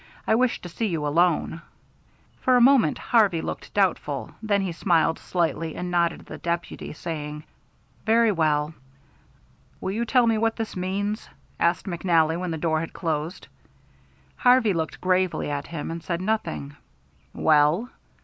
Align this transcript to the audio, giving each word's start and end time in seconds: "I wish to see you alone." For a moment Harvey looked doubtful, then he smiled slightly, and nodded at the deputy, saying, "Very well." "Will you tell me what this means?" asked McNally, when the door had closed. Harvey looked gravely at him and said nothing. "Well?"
"I 0.25 0.33
wish 0.33 0.59
to 0.61 0.67
see 0.67 0.87
you 0.87 1.05
alone." 1.05 1.61
For 2.39 2.57
a 2.57 2.59
moment 2.59 2.97
Harvey 2.97 3.39
looked 3.39 3.71
doubtful, 3.75 4.31
then 4.41 4.63
he 4.63 4.71
smiled 4.71 5.19
slightly, 5.19 5.75
and 5.75 5.91
nodded 5.91 6.21
at 6.21 6.25
the 6.25 6.37
deputy, 6.39 6.91
saying, 6.93 7.43
"Very 8.03 8.31
well." 8.31 8.73
"Will 9.79 9.91
you 9.91 10.03
tell 10.05 10.25
me 10.25 10.39
what 10.39 10.55
this 10.55 10.75
means?" 10.75 11.29
asked 11.59 11.85
McNally, 11.85 12.39
when 12.39 12.49
the 12.49 12.57
door 12.57 12.79
had 12.79 12.93
closed. 12.93 13.47
Harvey 14.37 14.73
looked 14.73 14.99
gravely 15.01 15.51
at 15.51 15.67
him 15.67 15.91
and 15.91 16.01
said 16.03 16.19
nothing. 16.19 16.75
"Well?" 17.31 17.91